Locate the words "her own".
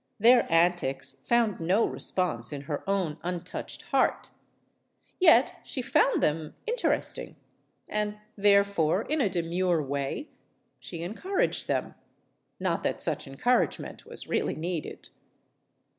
2.61-3.19